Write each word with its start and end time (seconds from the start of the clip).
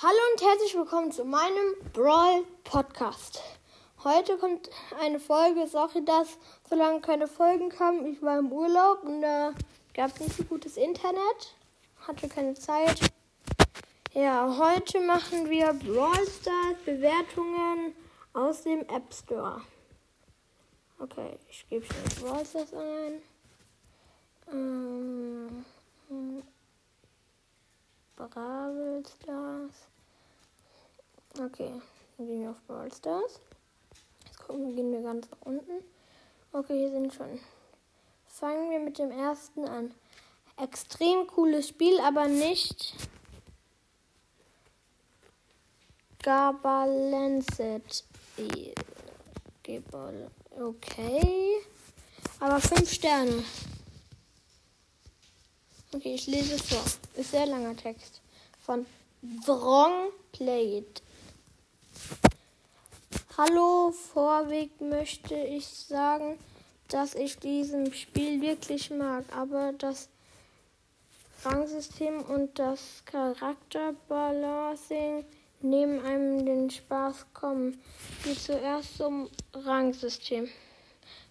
Hallo 0.00 0.18
und 0.32 0.40
herzlich 0.40 0.76
willkommen 0.76 1.10
zu 1.10 1.24
meinem 1.24 1.74
Brawl 1.92 2.44
Podcast. 2.62 3.42
Heute 4.04 4.38
kommt 4.38 4.70
eine 5.00 5.18
Folge. 5.18 5.66
Sorry, 5.66 6.04
dass 6.04 6.38
so 6.70 6.76
lange 6.76 7.00
keine 7.00 7.26
Folgen 7.26 7.68
kamen. 7.68 8.06
Ich 8.06 8.22
war 8.22 8.38
im 8.38 8.52
Urlaub 8.52 9.02
und 9.02 9.22
da 9.22 9.52
gab 9.94 10.12
es 10.12 10.20
nicht 10.20 10.36
so 10.36 10.44
gutes 10.44 10.76
Internet. 10.76 11.56
Hatte 12.06 12.28
keine 12.28 12.54
Zeit. 12.54 13.10
Ja, 14.12 14.56
heute 14.56 15.00
machen 15.00 15.50
wir 15.50 15.72
Brawl 15.72 16.28
Stars 16.28 16.76
Bewertungen 16.84 17.92
aus 18.34 18.62
dem 18.62 18.82
App 18.82 19.12
Store. 19.12 19.62
Okay, 21.00 21.40
ich 21.50 21.68
gebe 21.68 21.84
schon 21.84 22.24
Brawl 22.24 22.46
Stars 22.46 22.72
ein. 22.72 23.20
Ähm, 24.52 25.64
Brawl 28.14 29.02
Stars. 29.04 29.37
Okay, 31.50 31.72
dann 32.16 32.26
gehen 32.26 32.42
wir 32.42 32.50
auf 32.50 32.60
Brawl 32.66 32.92
Stars. 32.92 33.40
Jetzt 34.26 34.38
gucken, 34.40 34.76
gehen 34.76 34.92
wir 34.92 35.00
ganz 35.00 35.30
nach 35.30 35.46
unten. 35.46 35.82
Okay, 36.52 36.78
hier 36.78 36.90
sind 36.90 37.14
schon. 37.14 37.40
Fangen 38.26 38.70
wir 38.70 38.78
mit 38.80 38.98
dem 38.98 39.10
ersten 39.10 39.66
an. 39.66 39.94
Extrem 40.62 41.26
cooles 41.26 41.68
Spiel, 41.68 41.98
aber 42.00 42.26
nicht 42.26 42.94
gar 46.22 46.52
balanced. 46.52 48.04
Okay. 50.60 51.56
Aber 52.40 52.60
fünf 52.60 52.92
Sterne. 52.92 53.42
Okay, 55.94 56.14
ich 56.14 56.26
lese 56.26 56.56
es 56.56 56.62
vor. 56.62 56.84
Ist 57.14 57.30
sehr 57.30 57.46
langer 57.46 57.74
Text. 57.74 58.20
Von 58.60 58.84
Wrong 59.46 60.10
Played. 60.32 61.02
Hallo, 63.40 63.92
vorweg 63.92 64.80
möchte 64.80 65.36
ich 65.36 65.68
sagen, 65.68 66.40
dass 66.88 67.14
ich 67.14 67.38
diesem 67.38 67.94
Spiel 67.94 68.40
wirklich 68.40 68.90
mag, 68.90 69.26
aber 69.30 69.72
das 69.78 70.08
Rangsystem 71.44 72.20
und 72.22 72.58
das 72.58 73.04
Charakterbalancing 73.04 75.24
nehmen 75.60 76.04
einem 76.04 76.44
den 76.44 76.68
Spaß 76.68 77.26
kommen. 77.32 77.80
Wie 78.24 78.34
zuerst 78.34 78.96
zum 78.96 79.30
Rangsystem 79.54 80.48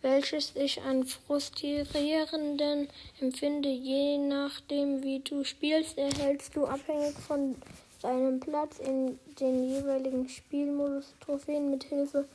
welches 0.00 0.54
ich 0.54 0.80
an 0.82 1.04
frustrierenden 1.04 2.88
empfinde. 3.20 3.68
Je 3.68 4.18
nachdem, 4.18 5.02
wie 5.02 5.18
du 5.18 5.42
spielst, 5.42 5.98
erhältst 5.98 6.54
du 6.54 6.66
abhängig 6.66 7.16
von 7.26 7.56
deinem 8.02 8.40
Platz 8.40 8.78
in 8.78 9.18
den 9.40 9.64
jeweiligen 9.64 10.28
Spielmodus 10.28 11.14
Trophäen. 11.20 11.70
Mit 11.70 11.84
Hilfe 11.84 12.26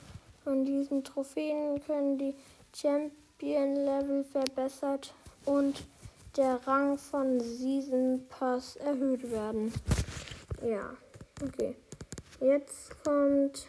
von 0.44 0.66
diesen 0.66 1.04
Trophäen 1.04 1.82
können 1.86 2.18
die 2.18 2.36
Champion-Level 2.76 4.24
verbessert 4.26 5.14
und 5.46 5.84
der 6.36 6.60
Rang 6.66 6.98
von 6.98 7.40
Season 7.40 8.26
Pass 8.30 8.76
erhöht 8.78 9.30
werden. 9.32 9.72
Ja, 10.62 10.96
okay. 11.42 11.76
Jetzt 12.40 12.92
kommt 13.04 13.68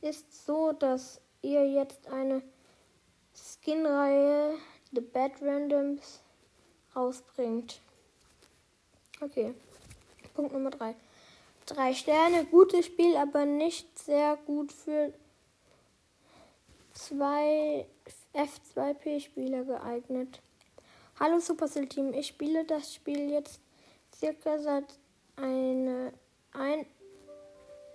ist 0.00 0.46
so, 0.46 0.72
dass 0.72 1.20
ihr 1.42 1.68
jetzt 1.68 2.06
eine 2.08 2.42
Skin-Reihe 3.34 4.58
The 4.92 5.00
Bad 5.00 5.42
Randoms 5.42 6.20
rausbringt. 6.94 7.80
Okay, 9.20 9.54
Punkt 10.34 10.52
Nummer 10.52 10.70
3. 10.70 10.94
Drei 11.66 11.94
Sterne, 11.94 12.44
gutes 12.44 12.86
Spiel, 12.86 13.16
aber 13.16 13.44
nicht 13.44 13.98
sehr 13.98 14.36
gut 14.36 14.72
für 14.72 15.12
zwei 16.92 17.86
F2P-Spieler 18.34 19.64
geeignet. 19.64 20.40
Hallo 21.18 21.38
Supercell 21.38 21.88
Team, 21.88 22.12
ich 22.12 22.28
spiele 22.28 22.64
das 22.64 22.94
Spiel 22.94 23.30
jetzt 23.30 23.60
circa 24.14 24.58
seit 24.58 24.98
eine, 25.36 26.12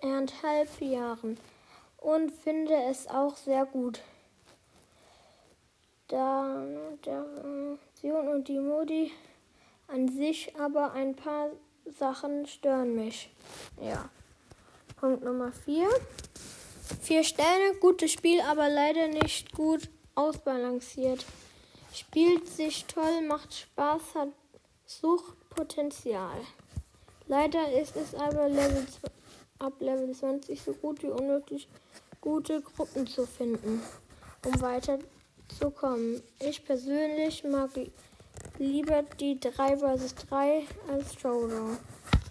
eineinhalb 0.01 0.81
Jahren 0.81 1.37
und 1.97 2.31
finde 2.31 2.73
es 2.89 3.07
auch 3.07 3.37
sehr 3.37 3.65
gut. 3.65 4.01
Da 6.09 6.65
der 7.05 7.23
Funktion 7.39 8.27
und 8.29 8.47
die 8.47 8.57
Modi 8.57 9.11
an 9.87 10.07
sich, 10.07 10.51
aber 10.59 10.91
ein 10.93 11.15
paar 11.15 11.51
Sachen 11.85 12.47
stören 12.47 12.95
mich. 12.95 13.29
Ja. 13.79 14.09
Punkt 14.99 15.23
Nummer 15.23 15.51
4. 15.51 15.87
Vier 17.01 17.23
Sterne, 17.23 17.75
gutes 17.79 18.11
Spiel, 18.11 18.41
aber 18.41 18.69
leider 18.69 19.07
nicht 19.07 19.53
gut 19.53 19.87
ausbalanciert. 20.15 21.23
Spielt 21.93 22.47
sich 22.47 22.85
toll, 22.85 23.21
macht 23.27 23.53
Spaß, 23.53 24.01
hat 24.15 24.29
Suchtpotenzial. 24.87 26.41
Leider 27.27 27.71
ist 27.79 27.95
es 27.95 28.15
aber 28.15 28.49
Level, 28.49 28.87
ab 29.59 29.73
Level 29.79 30.11
20 30.11 30.59
so 30.59 30.73
gut 30.73 31.03
wie 31.03 31.11
unmöglich, 31.11 31.67
gute 32.19 32.61
Gruppen 32.61 33.05
zu 33.05 33.27
finden, 33.27 33.83
um 34.43 34.59
weiterzukommen. 35.49 36.21
Ich 36.39 36.63
persönlich 36.63 37.43
mag 37.43 37.71
lieber 38.57 39.03
die 39.19 39.39
3 39.39 39.77
vs 39.77 40.15
3 40.29 40.63
als 40.89 41.15
Showdown. 41.15 41.77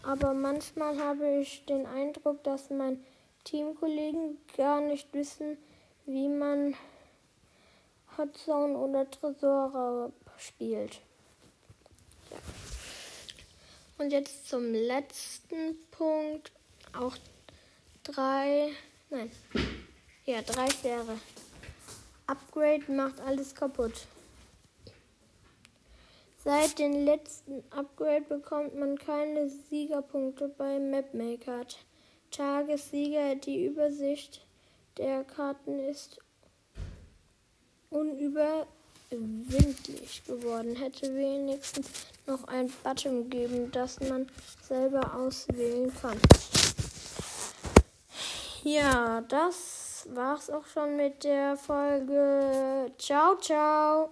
Aber 0.02 0.32
manchmal 0.32 0.98
habe 0.98 1.40
ich 1.40 1.64
den 1.66 1.86
Eindruck, 1.86 2.42
dass 2.44 2.70
meine 2.70 2.98
Teamkollegen 3.44 4.38
gar 4.56 4.80
nicht 4.80 5.12
wissen, 5.12 5.58
wie 6.06 6.28
man 6.28 6.74
Hotzone 8.16 8.76
oder 8.76 9.10
Tresorraub 9.10 10.12
spielt. 10.38 11.00
Und 13.98 14.12
jetzt 14.12 14.48
zum 14.48 14.72
letzten 14.72 15.76
Punkt. 15.90 16.52
Auch 16.98 17.16
drei, 18.02 18.70
nein, 19.10 19.30
ja, 20.24 20.40
drei 20.40 20.70
Sterne. 20.70 21.20
Upgrade 22.28 22.92
macht 22.92 23.20
alles 23.22 23.54
kaputt. 23.54 24.06
Seit 26.44 26.78
dem 26.78 27.06
letzten 27.06 27.64
Upgrade 27.70 28.26
bekommt 28.28 28.78
man 28.78 28.98
keine 28.98 29.48
Siegerpunkte 29.48 30.48
bei 30.48 30.78
Mapmaker. 30.78 31.64
Tagessieger, 32.30 33.34
die 33.36 33.64
Übersicht 33.64 34.46
der 34.98 35.24
Karten 35.24 35.78
ist 35.78 36.20
unüber 37.88 38.66
windlig 39.10 40.22
geworden. 40.26 40.76
Hätte 40.76 41.14
wenigstens 41.14 41.88
noch 42.26 42.44
ein 42.44 42.70
Button 42.82 43.31
geben, 43.31 43.72
das 43.72 44.00
man 44.00 44.26
selber 44.60 45.14
auswählen 45.14 45.90
kann. 46.02 46.20
Ja, 48.64 49.22
das 49.98 50.14
war's 50.14 50.50
auch 50.50 50.66
schon 50.66 50.96
mit 50.96 51.24
der 51.24 51.56
Folge. 51.56 52.92
Ciao, 52.98 53.36
ciao. 53.36 54.10